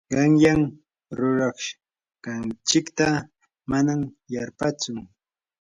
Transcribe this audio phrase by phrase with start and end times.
[0.11, 0.61] qanyan
[1.17, 3.07] rurashqanchikta
[3.69, 4.01] manam
[4.33, 4.91] yarpatsu.